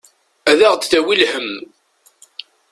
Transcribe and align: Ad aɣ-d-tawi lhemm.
Ad 0.49 0.59
aɣ-d-tawi 0.67 1.15
lhemm. 1.21 1.51